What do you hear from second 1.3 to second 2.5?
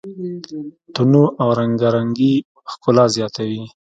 او رنګارنګي